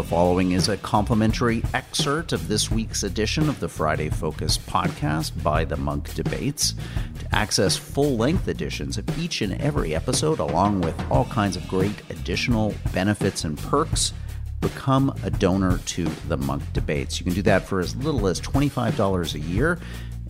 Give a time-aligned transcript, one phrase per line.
[0.00, 5.42] The following is a complimentary excerpt of this week's edition of the Friday Focus podcast
[5.42, 6.74] by the Munk Debates.
[7.18, 11.68] To access full length editions of each and every episode, along with all kinds of
[11.68, 14.14] great additional benefits and perks,
[14.62, 17.20] become a donor to the Munk Debates.
[17.20, 19.78] You can do that for as little as $25 a year,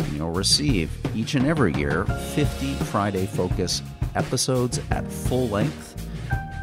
[0.01, 3.83] and you'll receive each and every year 50 Friday Focus
[4.17, 6.10] episodes at full length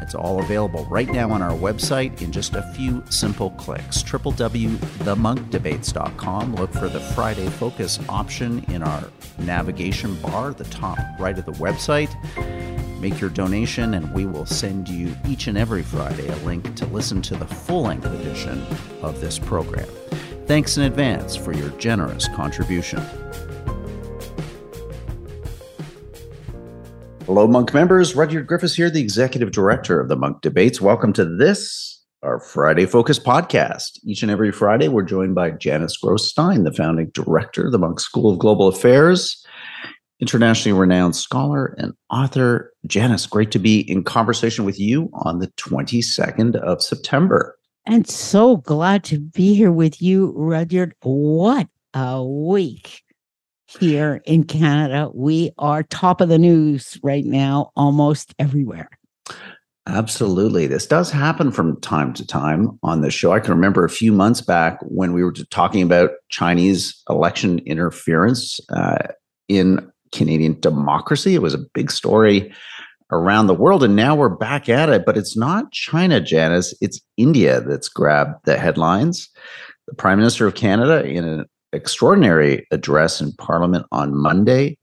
[0.08, 4.02] it's all available right now on our website in just a few simple clicks.
[4.02, 6.54] www.themunkdebates.com.
[6.54, 9.04] Look for the Friday Focus option in our
[9.36, 12.08] navigation bar, the top right of the website.
[13.02, 16.86] Make your donation, and we will send you each and every Friday a link to
[16.86, 18.66] listen to the full length edition
[19.02, 19.90] of this program.
[20.46, 23.02] Thanks in advance for your generous contribution.
[27.28, 28.16] Hello, Munk members.
[28.16, 30.80] Rudyard Griffiths here, the executive director of the Munk Debates.
[30.80, 33.98] Welcome to this, our Friday Focus podcast.
[34.02, 37.78] Each and every Friday, we're joined by Janice Gross Stein, the founding director of the
[37.78, 39.44] Munk School of Global Affairs,
[40.20, 42.72] internationally renowned scholar and author.
[42.86, 47.58] Janice, great to be in conversation with you on the 22nd of September.
[47.84, 50.94] And so glad to be here with you, Rudyard.
[51.02, 53.02] What a week
[53.68, 55.10] here in Canada.
[55.12, 58.88] We are top of the news right now, almost everywhere.
[59.86, 60.66] Absolutely.
[60.66, 63.32] This does happen from time to time on the show.
[63.32, 68.60] I can remember a few months back when we were talking about Chinese election interference
[68.68, 68.98] uh,
[69.48, 71.34] in Canadian democracy.
[71.34, 72.52] It was a big story
[73.10, 73.82] around the world.
[73.82, 76.74] And now we're back at it, but it's not China, Janice.
[76.82, 79.30] It's India that's grabbed the headlines.
[79.86, 84.78] The Prime Minister of Canada, in an extraordinary address in Parliament on Monday,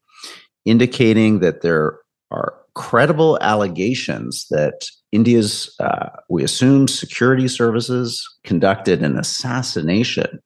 [0.65, 1.99] indicating that there
[2.31, 10.39] are credible allegations that India's, uh, we assume, security services conducted an assassination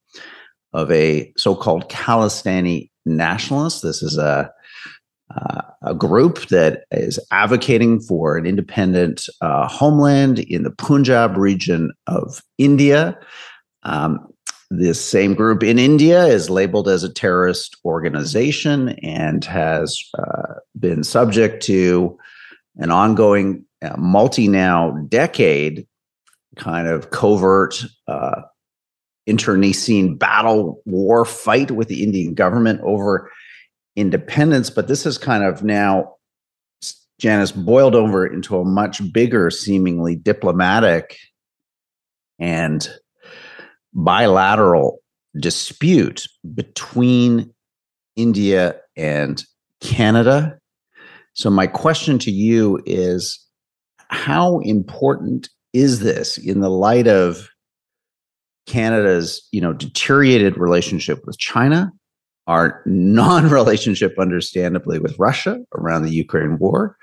[0.74, 3.82] of a so called Khalistani nationalist.
[3.82, 4.52] This is a
[5.36, 11.92] uh, a group that is advocating for an independent uh, homeland in the Punjab region
[12.08, 13.18] of India.
[13.84, 14.28] Um,
[14.70, 21.04] this same group in India is labeled as a terrorist organization and has uh, been
[21.04, 22.18] subject to
[22.78, 25.88] an ongoing uh, multi now decade
[26.56, 28.42] kind of covert uh,
[29.26, 33.32] internecine battle war fight with the Indian government over
[33.96, 34.70] independence.
[34.70, 36.16] But this is kind of now,
[37.20, 41.18] Janice, boiled over into a much bigger, seemingly diplomatic
[42.38, 42.88] and
[43.94, 45.00] bilateral
[45.38, 47.54] dispute between
[48.16, 49.44] India and
[49.82, 50.58] Canada.
[51.34, 53.40] So, my question to you is
[54.10, 57.48] how important is this in the light of
[58.66, 61.92] Canada's, you know, deteriorated relationship with China,
[62.48, 66.98] our non-relationship, understandably, with Russia around the Ukraine war,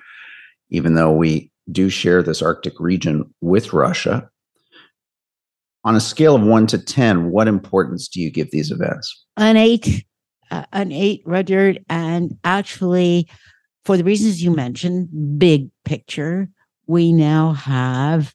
[0.71, 4.29] even though we do share this Arctic region with Russia,
[5.87, 9.25] on a scale of one to 10, what importance do you give these events?
[9.37, 10.05] An eight,
[10.51, 11.79] uh, an eight, Rudyard.
[11.89, 13.29] And actually,
[13.85, 16.49] for the reasons you mentioned, big picture,
[16.89, 18.35] we now have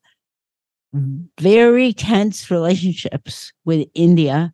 [0.93, 4.53] very tense relationships with India,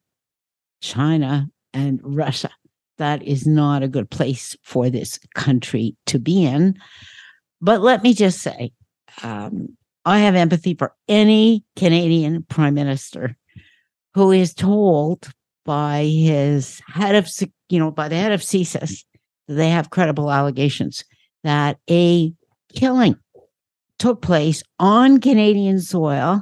[0.81, 2.49] China, and Russia.
[2.97, 6.79] That is not a good place for this country to be in.
[7.61, 8.71] But let me just say,
[9.21, 13.35] um, I have empathy for any Canadian prime minister
[14.13, 15.29] who is told
[15.65, 17.27] by his head of,
[17.67, 19.03] you know, by the head of CSIS,
[19.49, 21.03] they have credible allegations
[21.43, 22.31] that a
[22.73, 23.17] killing
[23.99, 26.41] took place on Canadian soil,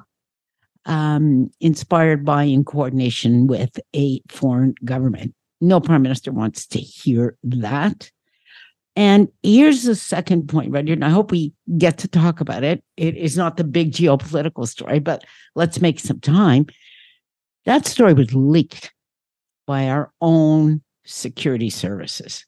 [0.86, 5.34] um, inspired by in coordination with a foreign government.
[5.60, 8.12] No prime minister wants to hear that.
[8.96, 12.84] And here's the second point, Rudyard, and I hope we get to talk about it.
[12.96, 16.68] It is not the big geopolitical story, but let's make some time.
[17.66, 18.94] That story was leaked
[19.68, 22.46] by our own security services.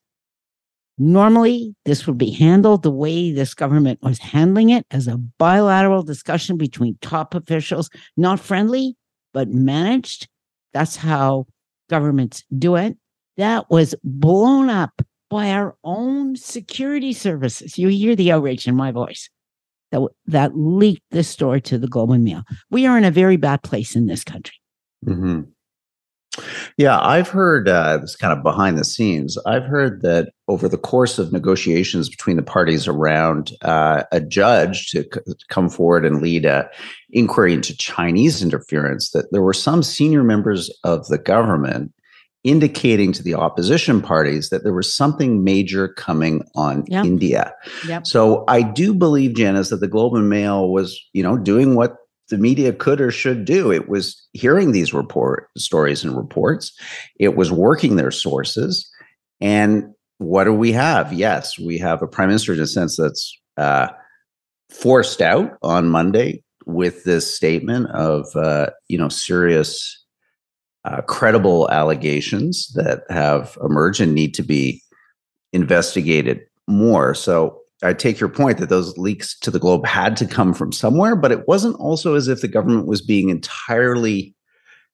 [0.97, 6.01] Normally, this would be handled the way this government was handling it as a bilateral
[6.01, 8.95] discussion between top officials, not friendly,
[9.33, 10.27] but managed.
[10.73, 11.45] That's how
[11.89, 12.97] governments do it.
[13.35, 17.77] That was blown up by our own security services.
[17.77, 19.29] You hear the outrage in my voice
[19.91, 22.44] that, that leaked this story to the and Mail.
[22.69, 24.56] We are in a very bad place in this country.
[25.06, 25.41] Mm-hmm.
[26.77, 29.39] Yeah, I've heard uh, this kind of behind the scenes.
[29.45, 34.91] I've heard that over the course of negotiations between the parties around uh, a judge
[34.91, 36.69] to c- come forward and lead a
[37.09, 41.91] inquiry into Chinese interference, that there were some senior members of the government
[42.47, 47.05] indicating to the opposition parties that there was something major coming on Yep.
[47.05, 47.53] India.
[47.85, 48.07] Yep.
[48.07, 51.97] So I do believe, Janice, that the Globe and Mail was, you know, doing what
[52.29, 53.69] the media could or should do.
[53.71, 56.71] It was hearing these report stories and reports.
[57.19, 58.89] It was working their sources.
[59.41, 61.11] And what do we have?
[61.11, 63.88] Yes, we have a prime minister in a sense that's uh,
[64.71, 70.05] forced out on Monday with this statement of, uh, you know, serious,
[70.87, 74.81] uh, credible allegations that have emerged and need to be
[75.51, 77.13] investigated more.
[77.13, 80.71] So I take your point that those leaks to the Globe had to come from
[80.71, 84.33] somewhere, but it wasn't also as if the government was being entirely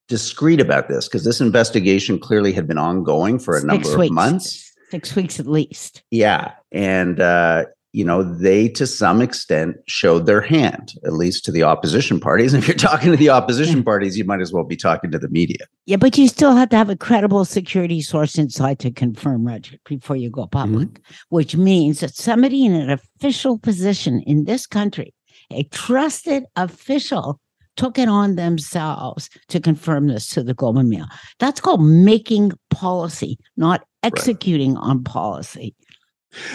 [0.08, 4.10] discreet about this because this investigation clearly had been ongoing for a Six number weeks.
[4.10, 4.74] of months.
[4.90, 6.04] Six weeks at least.
[6.12, 6.54] Yeah.
[6.72, 11.62] And, uh, you know, they to some extent showed their hand, at least to the
[11.62, 12.54] opposition parties.
[12.54, 15.20] And if you're talking to the opposition parties, you might as well be talking to
[15.20, 15.68] the media.
[15.86, 19.80] Yeah, but you still have to have a credible security source inside to confirm, Rudyard,
[19.86, 21.14] before you go public, mm-hmm.
[21.30, 25.14] which means that somebody in an official position in this country,
[25.52, 27.40] a trusted official,
[27.76, 31.08] took it on themselves to confirm this to the Globe and Mail.
[31.40, 35.76] That's called making policy, not executing on policy.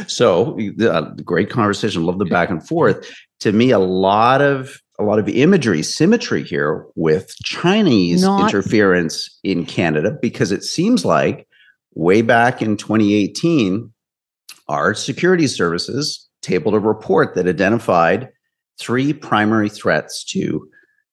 [0.06, 2.04] So, uh, great conversation.
[2.04, 3.08] Love the back and forth.
[3.40, 9.38] To me, a lot of a lot of imagery, symmetry here with Chinese Not- interference
[9.44, 11.46] in Canada, because it seems like
[11.94, 13.92] way back in 2018,
[14.66, 18.28] our security services tabled a report that identified
[18.78, 20.68] three primary threats to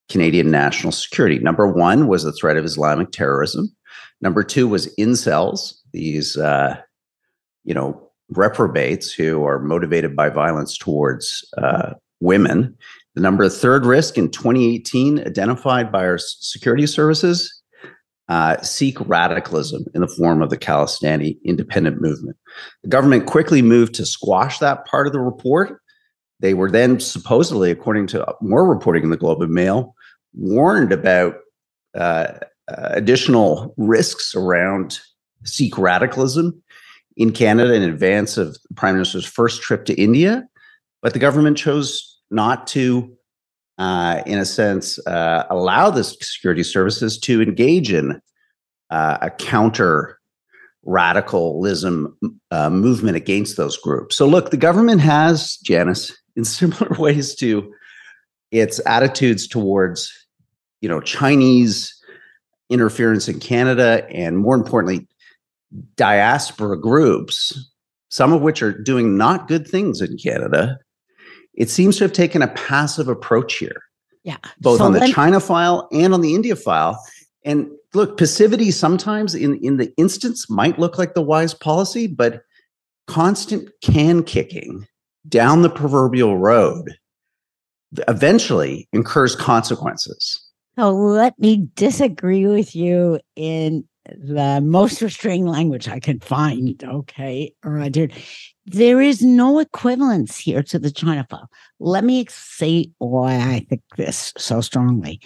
[0.08, 1.38] Canadian national security.
[1.38, 3.74] Number one was the threat of Islamic terrorism.
[4.20, 6.76] Number two was incels, these uh,
[7.64, 12.76] you know reprobates who are motivated by violence towards uh, women.
[13.14, 17.62] The number third risk in 2018 identified by our security services
[18.28, 22.36] uh, Sikh radicalism in the form of the Khalistani independent movement.
[22.82, 25.80] The government quickly moved to squash that part of the report.
[26.40, 29.94] They were then supposedly, according to more reporting in the Globe and Mail,
[30.34, 31.36] warned about
[31.94, 32.32] uh,
[32.68, 34.98] uh, additional risks around
[35.44, 36.62] Sikh radicalism
[37.16, 40.46] in Canada in advance of the Prime Minister's first trip to India.
[41.02, 43.16] But the government chose not to,
[43.78, 48.20] uh, in a sense, uh, allow the security services to engage in
[48.90, 50.18] uh, a counter
[50.84, 52.16] radicalism
[52.50, 54.16] uh, movement against those groups.
[54.16, 57.72] So, look, the government has, Janice, in similar ways to
[58.50, 60.12] its attitudes towards,
[60.80, 61.92] you know, Chinese
[62.70, 65.06] interference in Canada, and more importantly,
[65.96, 67.70] diaspora groups,
[68.08, 70.78] some of which are doing not good things in Canada.
[71.54, 73.82] It seems to have taken a passive approach here
[74.24, 74.36] Yeah.
[74.60, 77.02] both So on the let- China file and on the India file.
[77.44, 82.42] And look, passivity sometimes in, in the instance might look like the wise policy, but
[83.06, 84.86] constant can kicking
[85.28, 86.96] down the proverbial road
[88.08, 90.42] eventually incurs consequences.
[90.78, 93.84] So let me disagree with you in
[94.18, 96.82] the most restrained language I can find.
[96.82, 98.12] Okay, Rudyard.
[98.66, 101.48] There is no equivalence here to the China file.
[101.78, 105.20] Let me say why I think this so strongly.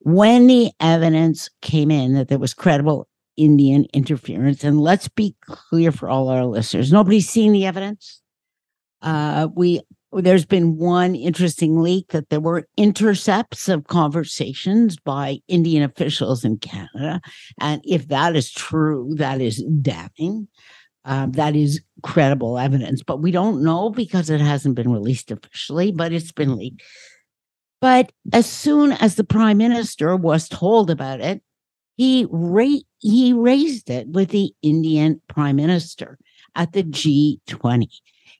[0.00, 5.90] When the evidence came in that there was credible Indian interference, and let's be clear
[5.92, 8.20] for all our listeners, nobody's seen the evidence.
[9.00, 9.80] Uh, we
[10.12, 16.58] there's been one interesting leak that there were intercepts of conversations by Indian officials in
[16.58, 17.20] Canada.
[17.60, 20.48] And if that is true, that is damning.
[21.04, 25.90] Um, that is credible evidence, but we don't know because it hasn't been released officially,
[25.90, 26.80] but it's been leaked.
[27.80, 31.42] But as soon as the prime minister was told about it,
[31.96, 36.18] he ra- he raised it with the Indian prime minister
[36.54, 37.88] at the G20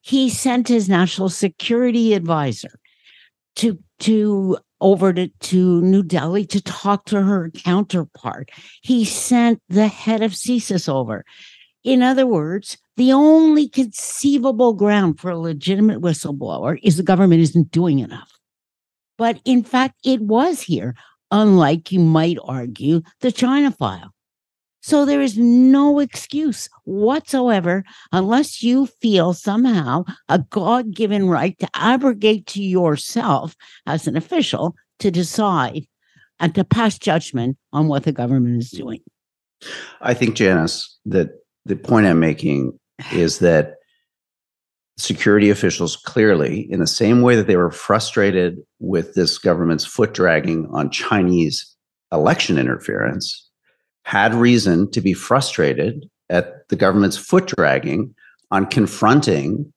[0.01, 2.79] he sent his national security advisor
[3.57, 8.51] to to over to, to New Delhi to talk to her counterpart.
[8.83, 11.25] He sent the head of CSIS over.
[11.85, 17.71] In other words, the only conceivable ground for a legitimate whistleblower is the government isn't
[17.71, 18.33] doing enough.
[19.19, 20.95] But in fact, it was here,
[21.31, 24.12] unlike you might argue the China file.
[24.83, 31.69] So there is no excuse whatsoever unless you feel somehow a God given right to
[31.75, 33.55] abrogate to yourself
[33.87, 35.87] as an official to decide
[36.41, 39.01] and to pass judgment on what the government is doing.
[40.01, 41.31] I think, Janice, that
[41.65, 42.79] the point I'm making
[43.12, 43.75] is that
[44.99, 50.12] security officials clearly, in the same way that they were frustrated with this government's foot
[50.12, 51.77] dragging on Chinese
[52.11, 53.49] election interference,
[54.04, 58.14] had reason to be frustrated at the government's foot dragging
[58.50, 59.73] on confronting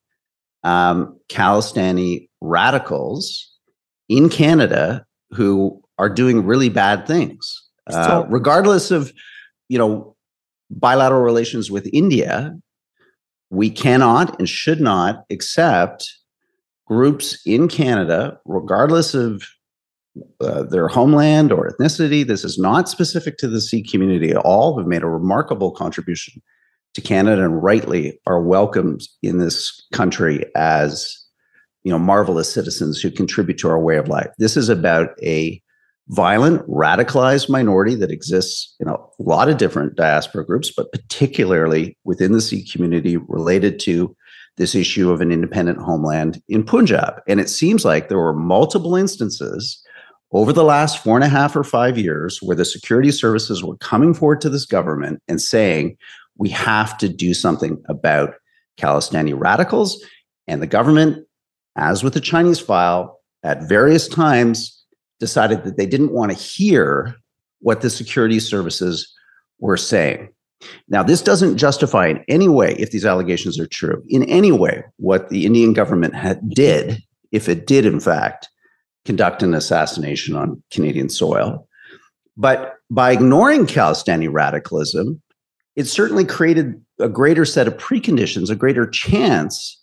[0.64, 3.52] um, Khalistani radicals
[4.10, 9.14] in Canada who are doing really bad things, uh, so, regardless of
[9.70, 10.16] you know
[10.70, 12.56] bilateral relations with India.
[13.52, 16.12] We cannot and should not accept
[16.88, 19.44] groups in Canada, regardless of
[20.42, 22.26] uh, their homeland or ethnicity.
[22.26, 24.78] This is not specific to the Sikh community at all.
[24.78, 26.42] Have made a remarkable contribution
[26.94, 31.18] to Canada and rightly are welcomed in this country as
[31.84, 34.30] you know marvelous citizens who contribute to our way of life.
[34.38, 35.62] This is about a
[36.10, 42.32] violent, radicalized minority that exists in a lot of different diaspora groups, but particularly within
[42.32, 44.16] the Sikh community related to
[44.58, 47.22] this issue of an independent homeland in Punjab.
[47.28, 49.82] And it seems like there were multiple instances
[50.32, 53.78] over the last four and a half or five years where the security services were
[53.78, 55.98] coming forward to this government and saying,
[56.38, 58.36] we have to do something about
[58.78, 60.04] Khalistani radicals.
[60.48, 61.26] And the government,
[61.76, 64.84] as with the Chinese file, at various times
[65.20, 67.16] decided that they didn't want to hear
[67.60, 69.14] what the security services
[69.60, 70.30] were saying.
[70.88, 74.84] Now, this doesn't justify in any way, if these allegations are true, in any way
[74.98, 77.02] what the Indian government had, did,
[77.32, 78.50] if it did, in fact,
[79.06, 81.68] conduct an assassination on Canadian soil.
[82.38, 85.22] But by ignoring Khalistani radicalism,
[85.76, 89.82] it certainly created a greater set of preconditions, a greater chance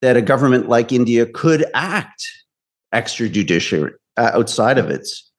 [0.00, 2.26] that a government like India could act
[2.92, 5.30] extrajudiciary uh, outside of its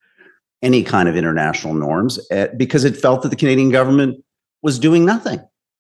[0.62, 4.24] any kind of international norms uh, because it felt that the Canadian government
[4.62, 5.40] was doing nothing.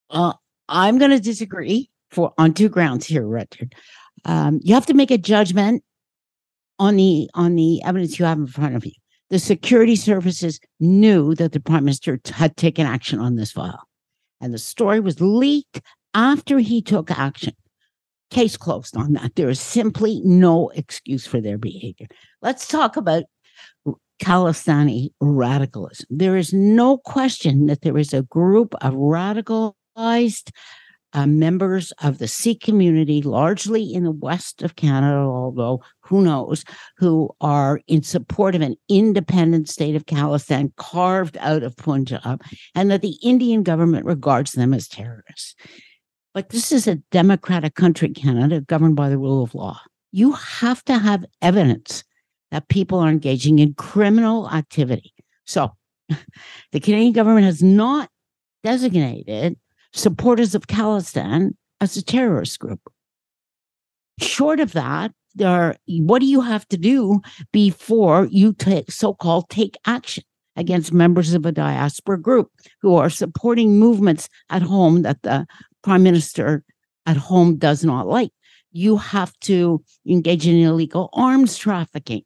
[0.09, 0.33] Uh,
[0.67, 3.73] I'm going to disagree for on two grounds here, Richard.
[4.25, 5.83] Um, you have to make a judgment
[6.79, 8.91] on the on the evidence you have in front of you.
[9.29, 13.87] The security services knew that the prime minister had taken action on this file,
[14.41, 15.81] and the story was leaked
[16.13, 17.53] after he took action.
[18.29, 19.35] Case closed on that.
[19.35, 22.07] There is simply no excuse for their behavior.
[22.41, 23.23] Let's talk about
[24.21, 26.07] Khalistani radicalism.
[26.09, 30.51] There is no question that there is a group of radicalized
[31.13, 36.63] uh, members of the Sikh community, largely in the west of Canada, although who knows,
[36.97, 42.39] who are in support of an independent state of Khalistan carved out of Punjab,
[42.75, 45.55] and that the Indian government regards them as terrorists.
[46.35, 49.81] But this is a democratic country, Canada, governed by the rule of law.
[50.11, 52.03] You have to have evidence
[52.51, 55.15] that people are engaging in criminal activity.
[55.45, 55.71] So
[56.09, 58.07] the Canadian government has not
[58.63, 59.57] designated
[59.93, 62.81] supporters of Khalistan as a terrorist group.
[64.19, 65.11] Short of that,
[65.41, 67.21] are, what do you have to do
[67.51, 70.23] before you take so-called take action
[70.55, 75.47] against members of a diaspora group who are supporting movements at home that the
[75.81, 76.63] prime minister
[77.05, 78.31] at home does not like?
[78.71, 82.23] You have to engage in illegal arms trafficking.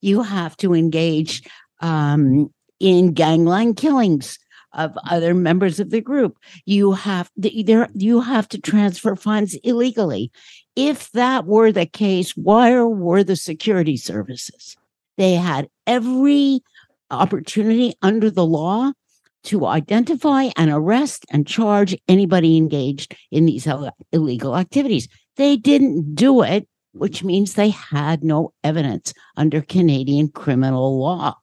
[0.00, 1.42] You have to engage
[1.80, 4.38] um, in gangland killings
[4.72, 6.38] of other members of the group.
[6.66, 10.30] You have there you have to transfer funds illegally.
[10.76, 14.76] If that were the case, where were the security services?
[15.16, 16.60] They had every
[17.10, 18.92] opportunity under the law
[19.44, 23.66] to identify and arrest and charge anybody engaged in these
[24.12, 25.08] illegal activities.
[25.36, 31.36] They didn't do it, which means they had no evidence under Canadian criminal law.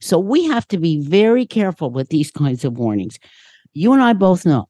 [0.00, 3.18] So we have to be very careful with these kinds of warnings.
[3.72, 4.68] You and I both know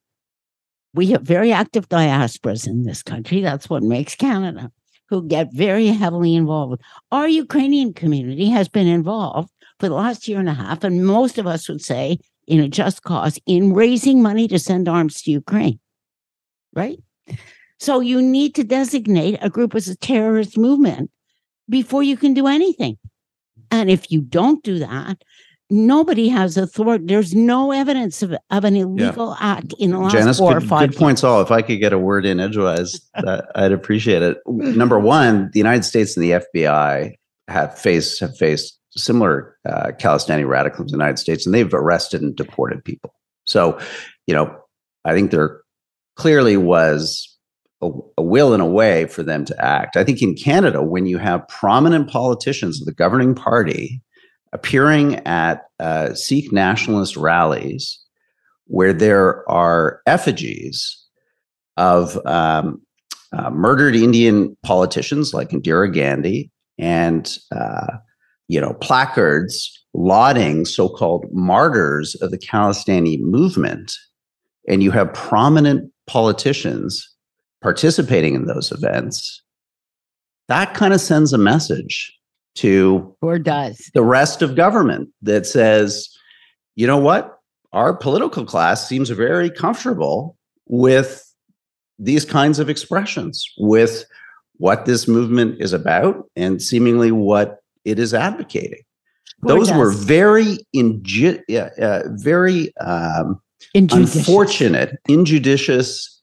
[0.95, 3.43] we have very active diasporas in this country.
[3.43, 4.73] That's what makes Canada,
[5.09, 6.81] who get very heavily involved.
[7.13, 11.37] Our Ukrainian community has been involved for the last year and a half, and most
[11.37, 15.31] of us would say in a just cause in raising money to send arms to
[15.31, 15.79] Ukraine.
[16.73, 16.99] Right?
[17.79, 21.11] So you need to designate a group as a terrorist movement
[21.69, 22.97] before you can do anything.
[23.77, 25.23] And if you don't do that,
[25.71, 27.05] nobody has authority.
[27.07, 29.47] There's no evidence of, of an illegal yeah.
[29.57, 30.91] act in the last Janice, four good, or five.
[30.91, 31.41] Good points, all.
[31.41, 34.39] If I could get a word in edgewise, that, I'd appreciate it.
[34.47, 37.15] Number one, the United States and the FBI
[37.49, 42.23] have faced have faced similar uh, Khalistani radicals in the United States, and they've arrested
[42.23, 43.13] and deported people.
[43.45, 43.79] So,
[44.27, 44.57] you know,
[45.05, 45.61] I think there
[46.17, 47.36] clearly was
[47.83, 49.97] a, a, will and a way for them to act.
[49.97, 54.03] I think in Canada, when you have prominent politicians of the governing party
[54.53, 57.99] appearing at uh, Sikh nationalist rallies
[58.67, 61.05] where there are effigies
[61.77, 62.81] of um,
[63.33, 67.99] uh, murdered Indian politicians like Indira Gandhi and uh,
[68.49, 73.97] you know placards lauding so-called martyrs of the Khalistani movement,
[74.69, 77.16] and you have prominent politicians
[77.63, 79.43] participating in those events,
[80.49, 82.13] that kind of sends a message
[82.55, 86.09] to or does the rest of government that says,
[86.75, 87.39] you know what,
[87.73, 90.37] our political class seems very comfortable
[90.67, 91.23] with
[91.99, 94.05] these kinds of expressions, with
[94.59, 98.83] what this movement is about, and seemingly what it is advocating.
[99.43, 101.43] Those were very inju-
[101.81, 103.41] uh, very um,
[103.75, 104.17] injudicious.
[104.17, 106.16] unfortunate, injudicious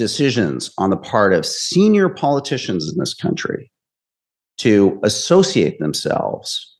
[0.00, 3.70] decisions on the part of senior politicians in this country
[4.56, 6.76] to associate themselves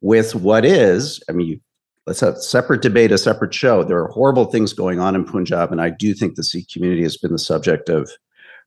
[0.00, 1.60] with what is, I mean,
[2.06, 3.84] let's have a separate debate, a separate show.
[3.84, 7.02] There are horrible things going on in Punjab, and I do think the Sikh community
[7.02, 8.10] has been the subject of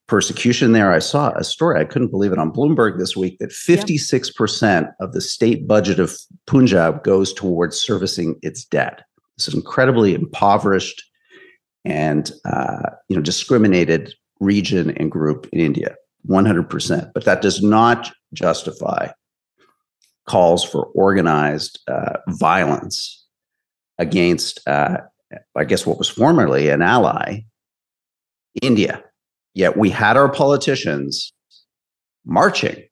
[0.07, 0.91] persecution there.
[0.91, 5.13] I saw a story, I couldn't believe it on Bloomberg this week, that 56% of
[5.13, 9.01] the state budget of Punjab goes towards servicing its debt.
[9.35, 11.03] This is incredibly impoverished
[11.85, 15.95] and uh, you know discriminated region and group in India,
[16.27, 17.11] 100%.
[17.13, 19.09] But that does not justify
[20.27, 23.25] calls for organized uh, violence
[23.97, 24.97] against, uh,
[25.55, 27.41] I guess, what was formerly an ally,
[28.61, 29.03] India.
[29.53, 31.31] Yet we had our politicians
[32.25, 32.83] marching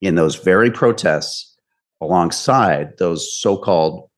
[0.00, 1.56] in those very protests
[2.00, 4.10] alongside those so-called,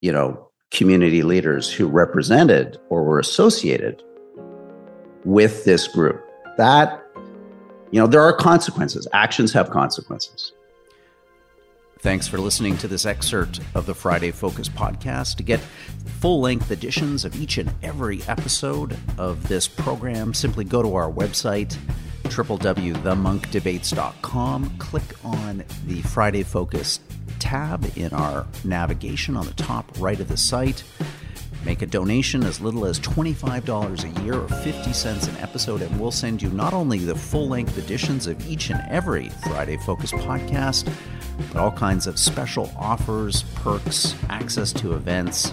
[0.00, 0.43] you know,
[0.74, 4.02] community leaders who represented or were associated
[5.24, 6.22] with this group.
[6.58, 7.02] That,
[7.90, 9.08] you know, there are consequences.
[9.12, 10.52] Actions have consequences.
[12.00, 15.36] Thanks for listening to this excerpt of the Friday Focus podcast.
[15.36, 15.58] To get
[16.20, 21.10] full length editions of each and every episode of this program, simply go to our
[21.10, 21.78] website,
[22.24, 24.78] www.themunkdebates.com.
[24.78, 27.00] Click on the Friday Focus
[27.44, 30.82] tab in our navigation on the top right of the site.
[31.66, 36.00] Make a donation as little as $25 a year or 50 cents an episode, and
[36.00, 40.12] we'll send you not only the full length editions of each and every Friday Focus
[40.12, 40.90] podcast,
[41.52, 45.52] but all kinds of special offers, perks, access to events,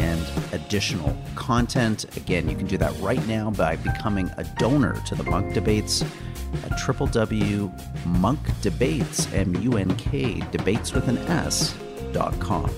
[0.00, 0.20] and
[0.52, 2.04] additional content.
[2.16, 6.00] Again, you can do that right now by becoming a donor to the Munk Debates
[6.64, 11.76] at www.munkdebates, M-U-N-K, debates with an S,
[12.12, 12.70] dot com.